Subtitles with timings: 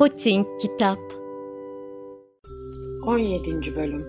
[0.00, 0.98] Poting Kitap
[3.06, 3.76] 17.
[3.76, 4.06] Bölüm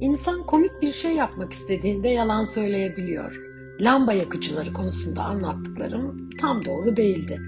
[0.00, 3.36] İnsan komik bir şey yapmak istediğinde yalan söyleyebiliyor.
[3.80, 7.38] Lamba yakıcıları konusunda anlattıklarım tam doğru değildi.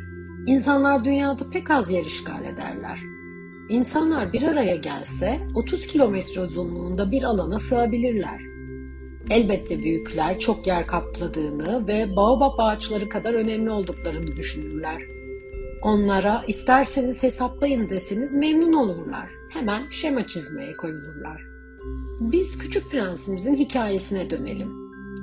[0.47, 2.99] İnsanlar dünyada pek az yer işgal ederler.
[3.69, 8.41] İnsanlar bir araya gelse 30 kilometre uzunluğunda bir alana sığabilirler.
[9.31, 15.03] Elbette büyükler çok yer kapladığını ve baobab ağaçları kadar önemli olduklarını düşünürler.
[15.83, 19.29] Onlara isterseniz hesaplayın deseniz memnun olurlar.
[19.51, 21.43] Hemen şema çizmeye koyulurlar.
[22.21, 24.69] Biz Küçük Prensimizin hikayesine dönelim.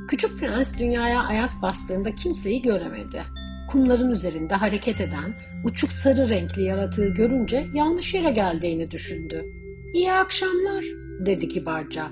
[0.08, 3.24] Küçük Prens dünyaya ayak bastığında kimseyi göremedi.
[3.72, 5.34] Kumların üzerinde hareket eden,
[5.66, 9.46] uçuk sarı renkli yaratığı görünce yanlış yere geldiğini düşündü.
[9.94, 10.86] İyi akşamlar,
[11.26, 12.12] dedi kibarca.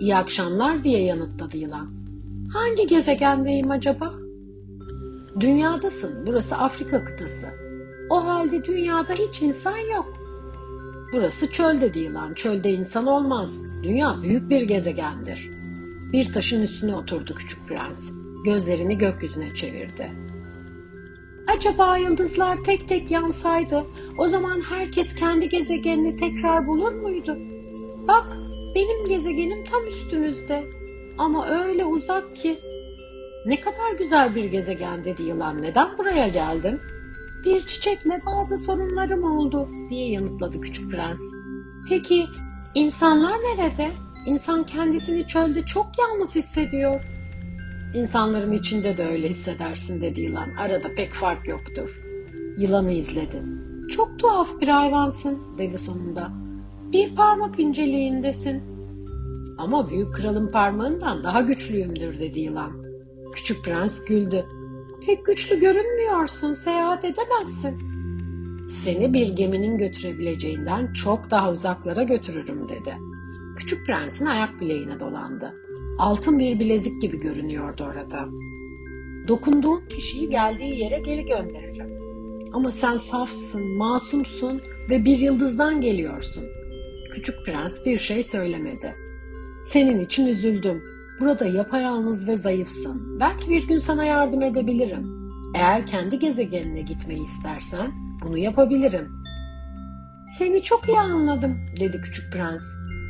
[0.00, 1.90] İyi akşamlar diye yanıtladı yılan.
[2.52, 4.14] Hangi gezegendeyim acaba?
[5.40, 7.69] Dünyadasın, burası Afrika kıtası.
[8.10, 10.06] O halde dünyada hiç insan yok.
[11.12, 12.34] Burası çöl dedi yılan.
[12.34, 13.54] Çölde insan olmaz.
[13.82, 15.50] Dünya büyük bir gezegendir.
[16.12, 18.10] Bir taşın üstüne oturdu küçük prens.
[18.44, 20.10] Gözlerini gökyüzüne çevirdi.
[21.56, 23.84] Acaba yıldızlar tek tek yansaydı
[24.18, 27.38] o zaman herkes kendi gezegenini tekrar bulur muydu?
[28.08, 28.36] Bak
[28.74, 30.64] benim gezegenim tam üstümüzde
[31.18, 32.58] ama öyle uzak ki.
[33.46, 35.62] Ne kadar güzel bir gezegen dedi yılan.
[35.62, 36.80] Neden buraya geldin?
[37.44, 41.20] Bir çiçekle bazı sorunlarım oldu diye yanıtladı küçük prens.
[41.88, 42.26] Peki
[42.74, 43.90] insanlar nerede?
[44.26, 47.04] İnsan kendisini çölde çok yalnız hissediyor.
[47.94, 50.48] İnsanların içinde de öyle hissedersin dedi yılan.
[50.58, 52.00] Arada pek fark yoktur.
[52.58, 53.42] Yılanı izledi.
[53.90, 56.32] Çok tuhaf bir hayvansın dedi sonunda.
[56.92, 58.62] Bir parmak inceliğindesin.
[59.58, 62.72] Ama büyük kralın parmağından daha güçlüyümdür dedi yılan.
[63.34, 64.44] Küçük prens güldü.
[65.06, 67.78] Pek güçlü görünmüyorsun, seyahat edemezsin.
[68.70, 72.96] Seni bir geminin götürebileceğinden çok daha uzaklara götürürüm dedi.
[73.56, 75.54] Küçük prensin ayak bileğine dolandı.
[75.98, 78.28] Altın bir bilezik gibi görünüyordu orada.
[79.28, 81.98] Dokunduğun kişiyi geldiği yere geri göndereceğim.
[82.52, 86.44] Ama sen safsın, masumsun ve bir yıldızdan geliyorsun.
[87.12, 88.94] Küçük prens bir şey söylemedi.
[89.66, 90.82] Senin için üzüldüm.
[91.20, 93.20] Burada yapayalnız ve zayıfsın.
[93.20, 95.30] Belki bir gün sana yardım edebilirim.
[95.54, 97.92] Eğer kendi gezegenine gitmeyi istersen
[98.22, 99.08] bunu yapabilirim.
[100.38, 102.62] Seni çok iyi anladım dedi küçük prens.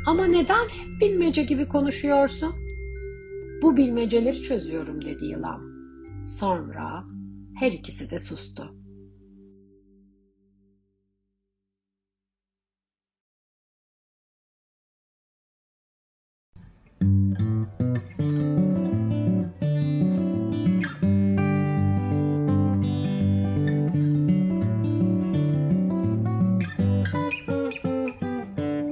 [0.07, 2.55] Ama neden hep bilmece gibi konuşuyorsun?
[3.63, 5.61] Bu bilmeceleri çözüyorum dedi yılan.
[6.27, 7.05] Sonra
[7.55, 8.80] her ikisi de sustu.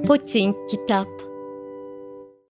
[0.09, 1.18] Poting Kitap